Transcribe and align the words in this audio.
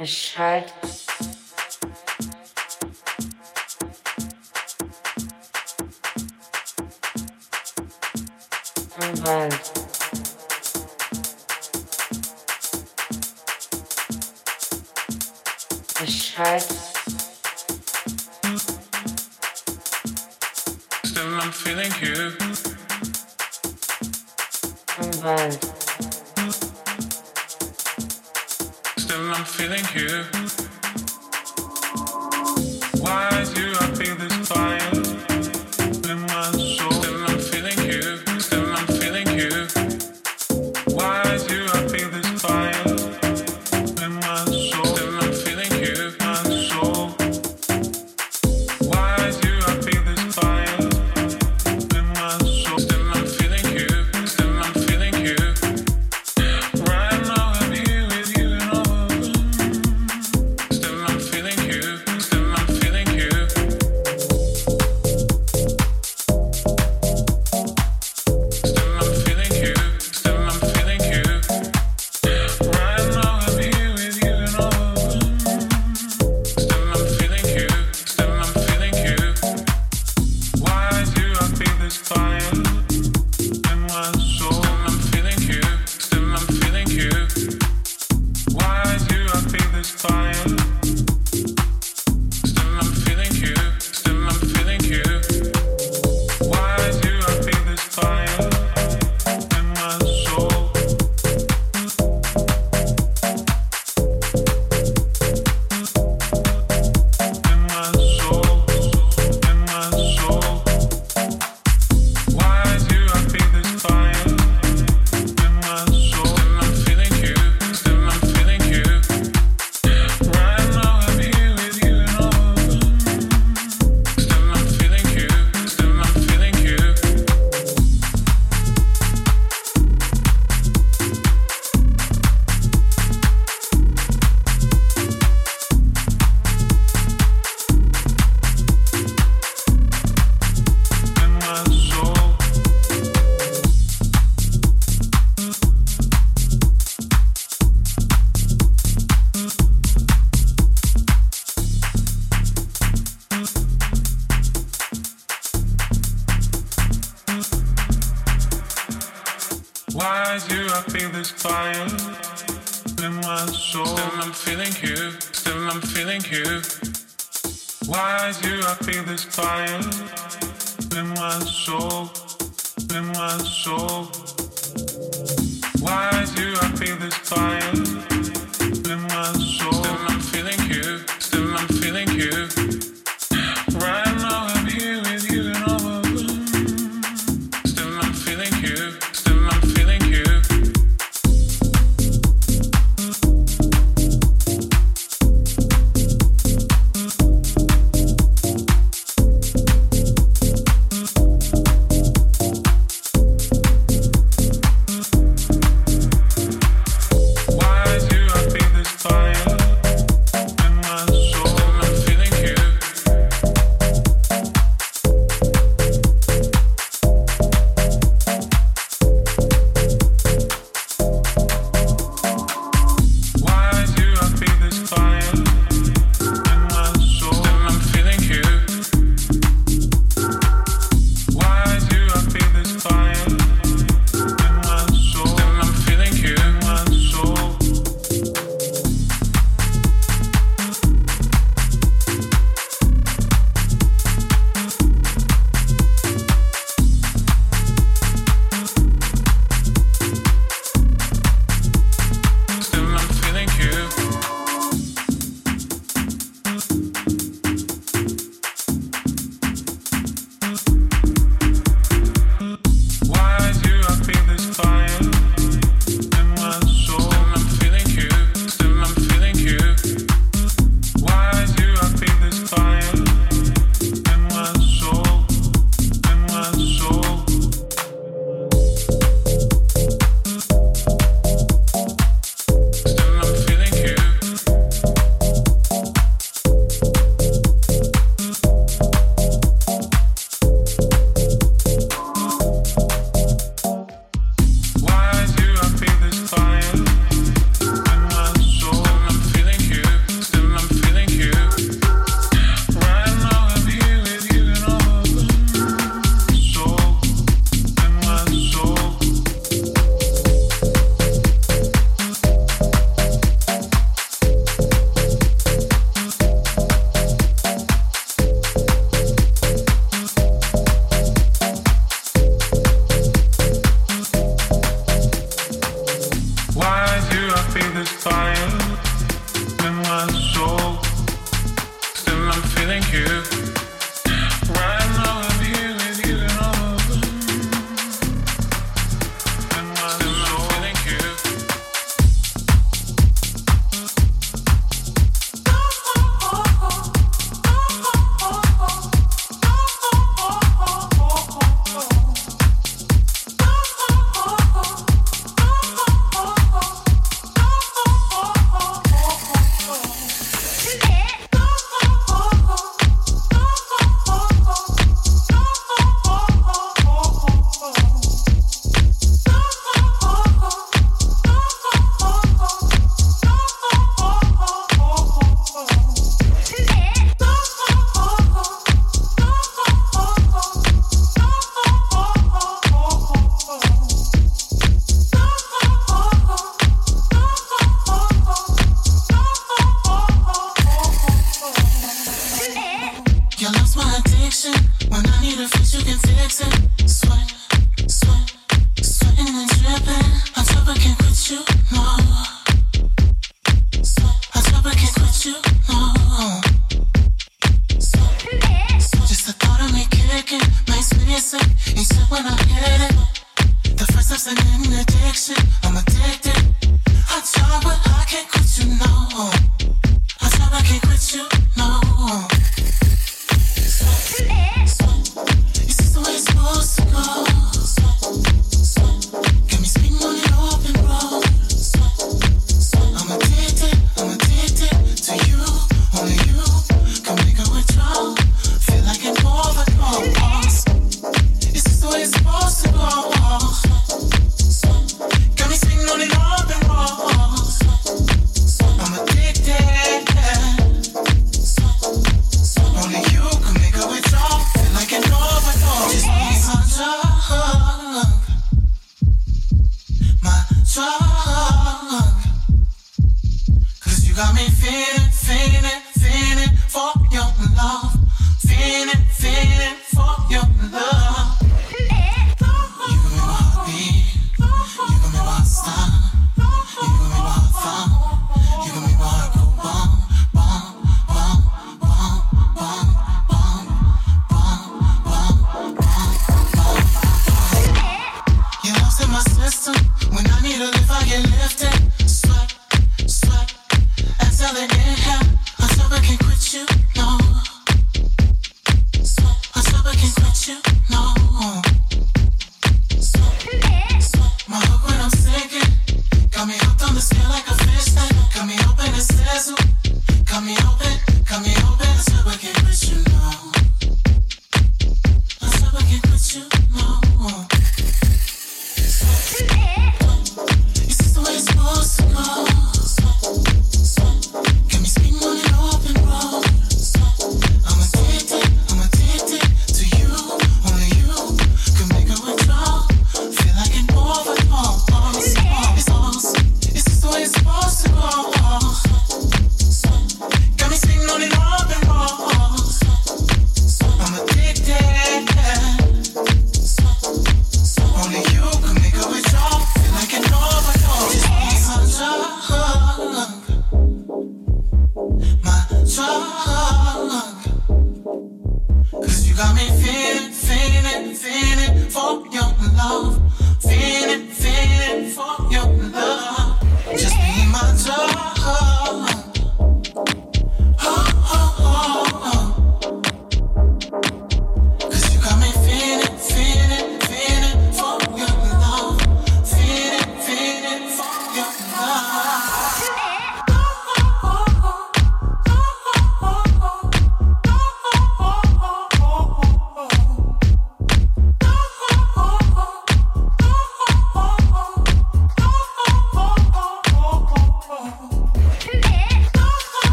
a 0.00 0.06
shirt. 0.06 0.72
Well, 8.98 9.50
a. 16.06 16.62
Still, 21.04 21.34
I'm 21.34 21.52
feeling 21.52 21.92
you. 22.00 22.32
Well. 25.22 25.79
still 29.10 29.34
I'm 29.34 29.44
feeling 29.44 29.84
you. 29.96 30.22
Why 33.02 33.28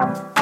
Thank 0.00 0.40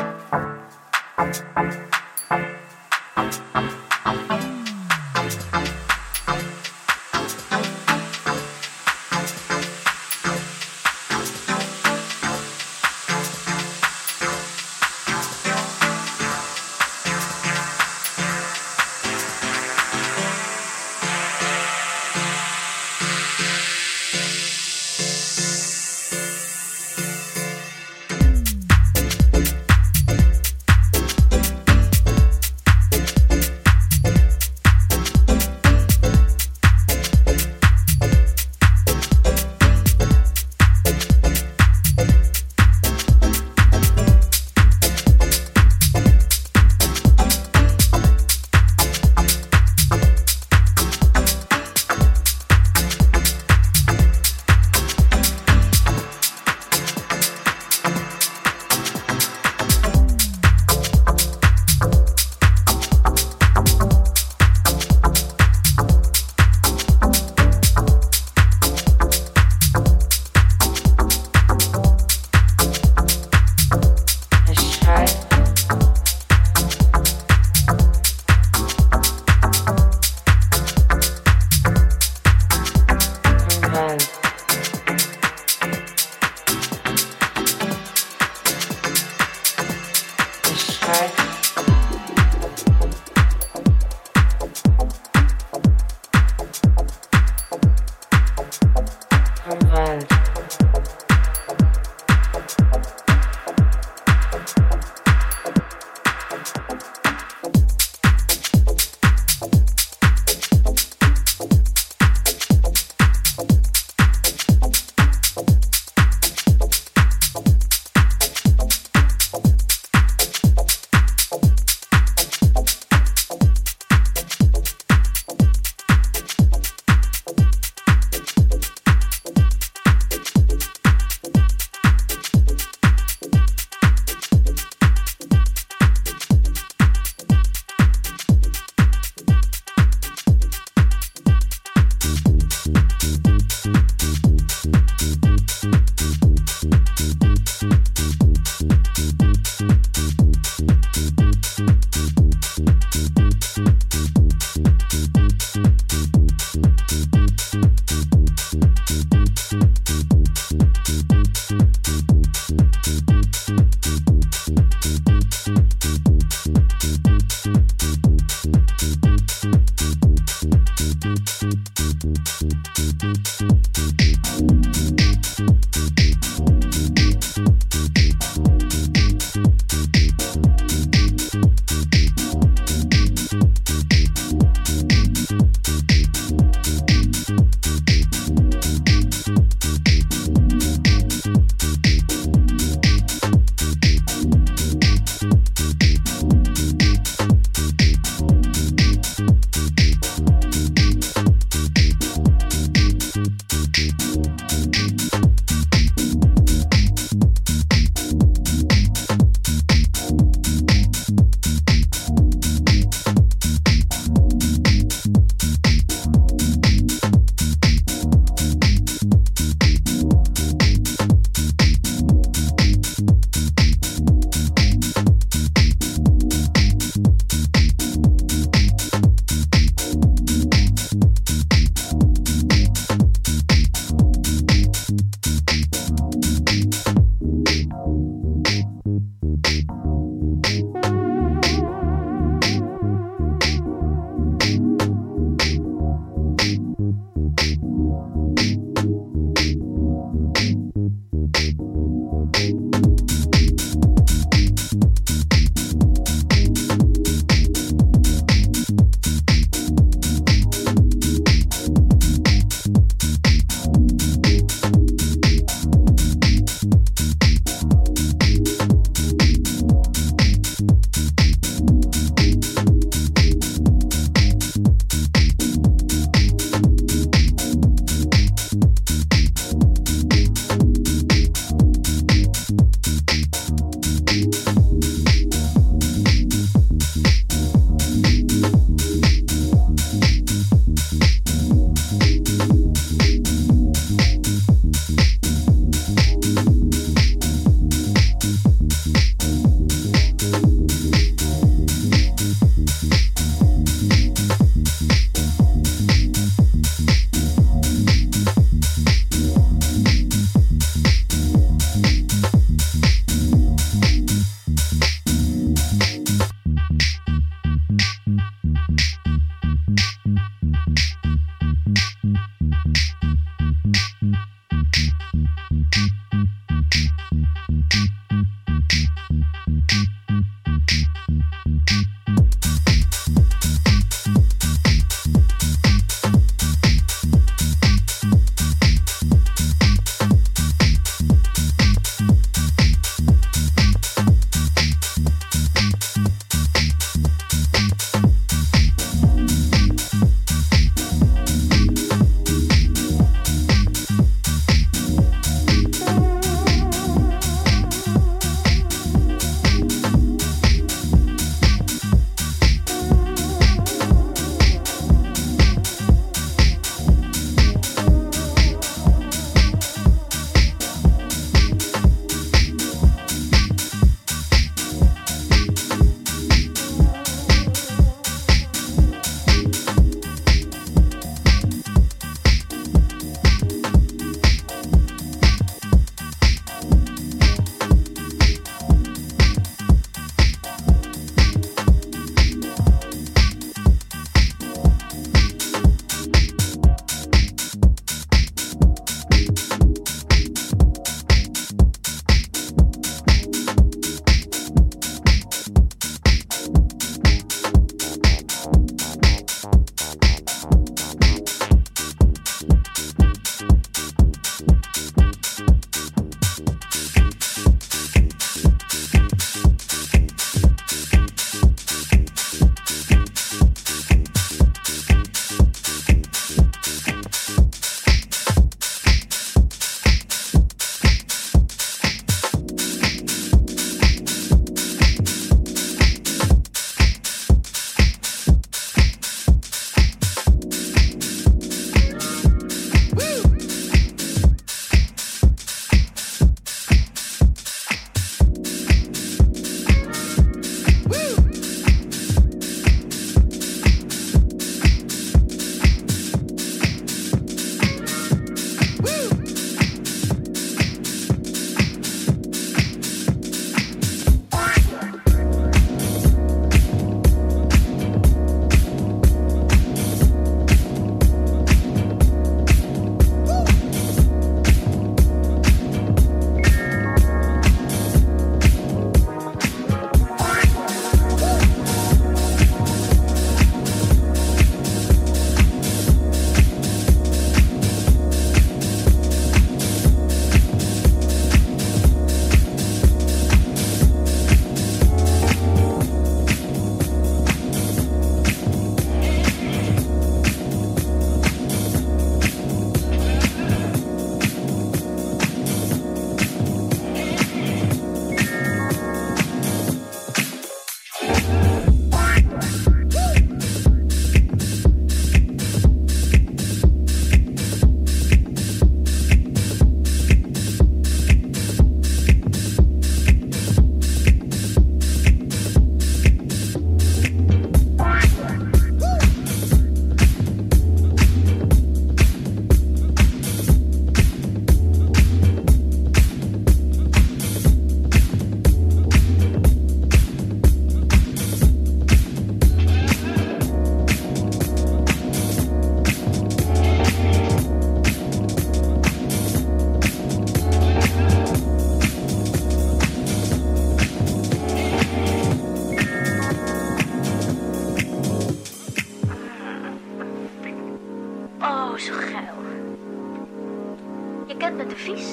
Je 564.27 564.37
kent 564.37 564.57
me 564.57 564.67
de 564.67 564.77
vies. 564.77 565.07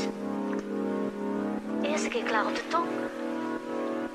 Eerste 1.82 2.10
keer 2.10 2.24
klaar 2.24 2.46
op 2.46 2.56
de 2.56 2.62
tong. 2.68 2.88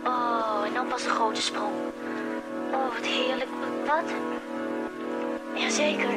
Oh, 0.05 0.62
en 0.66 0.75
dan 0.75 0.87
pas 0.87 1.05
een 1.05 1.11
grote 1.11 1.43
sprong. 1.43 1.73
Oh, 2.73 2.95
wat 2.95 3.07
heerlijk. 3.07 3.49
Wat? 3.87 4.12
Jazeker. 5.55 6.09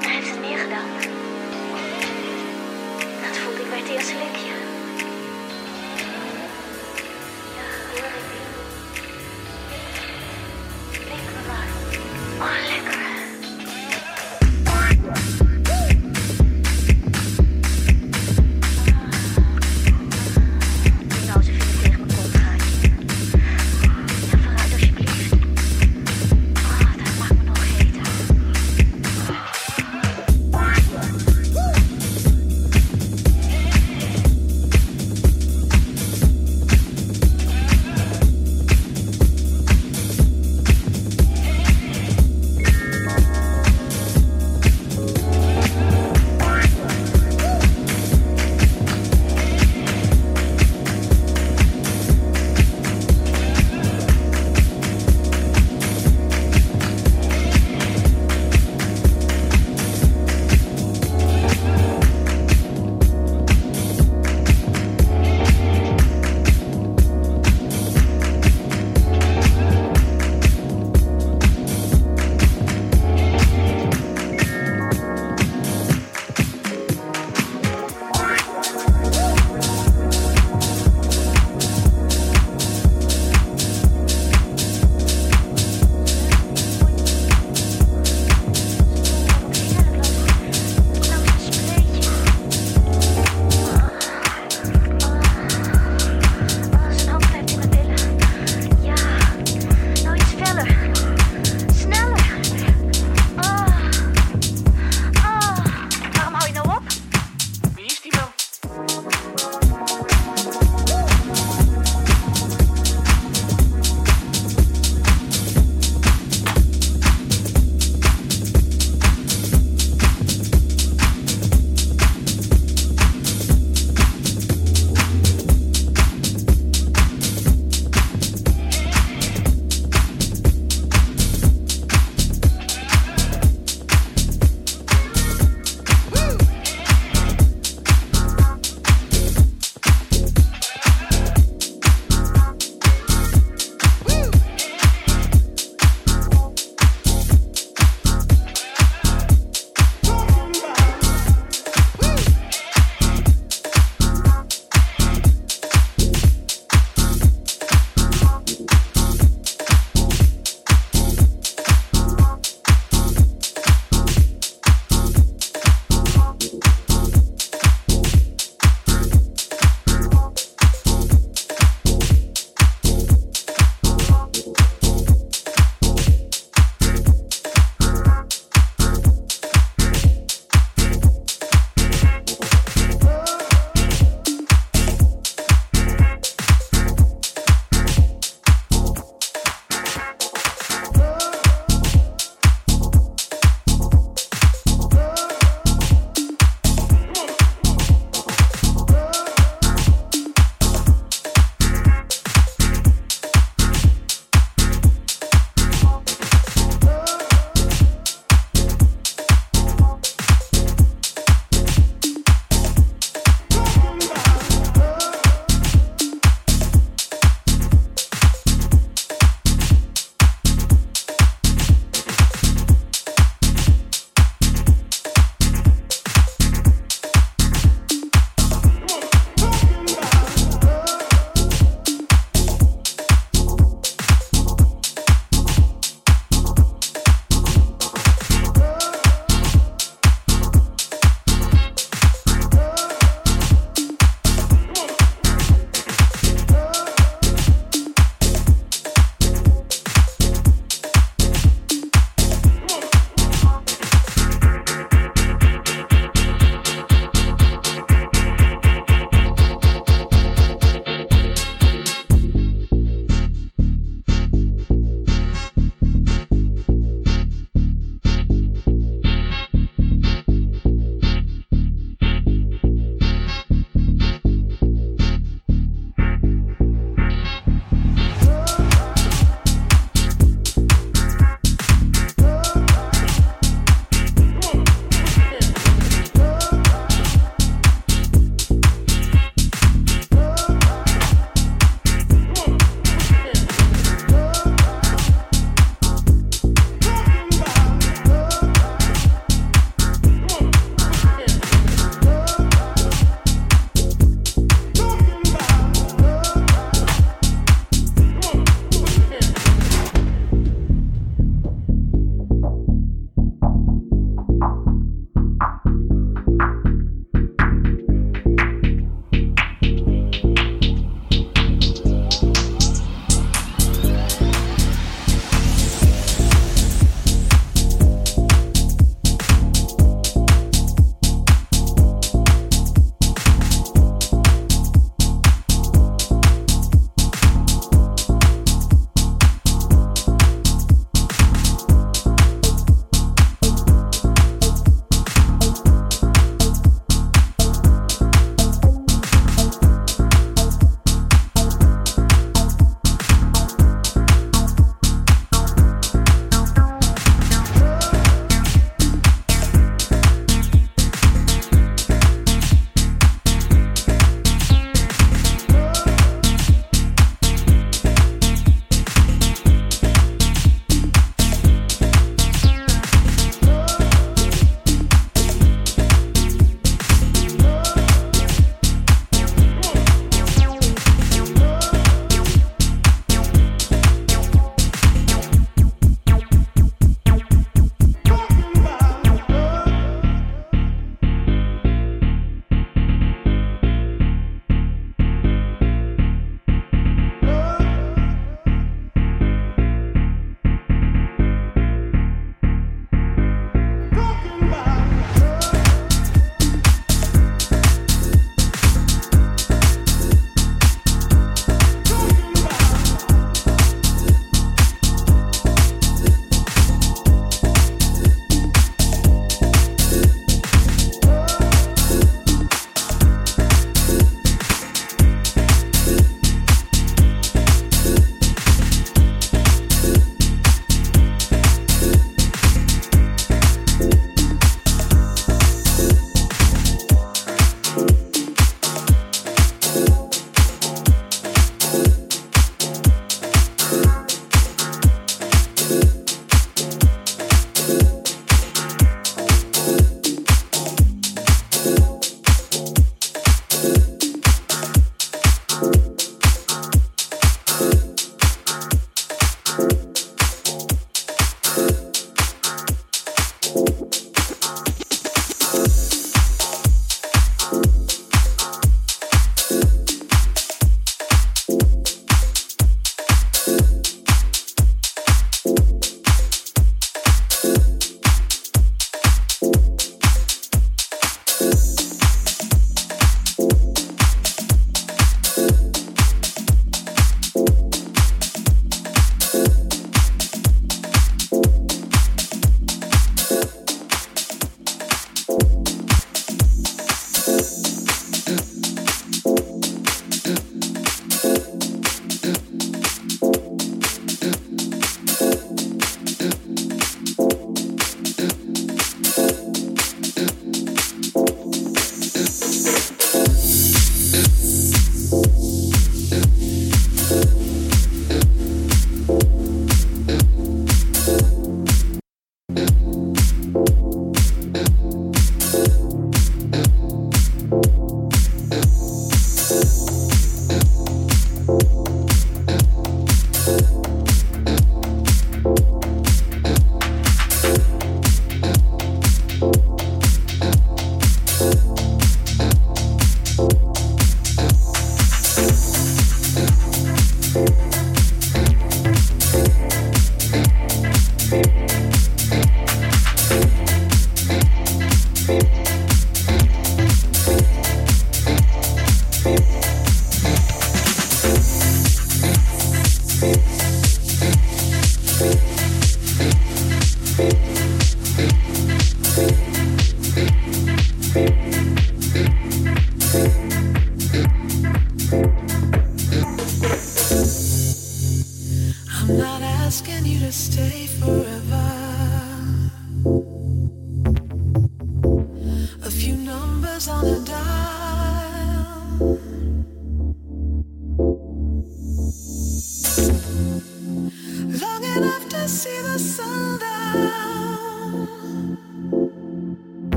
Hij 0.00 0.14
heeft 0.14 0.30
het 0.30 0.40
meer 0.40 0.58
gedaan. 0.58 0.88
Dat 3.22 3.36
voelde 3.36 3.62
ik 3.62 3.68
bij 3.68 3.78
het 3.78 3.88
eerste 3.88 4.14
likje. 4.14 4.57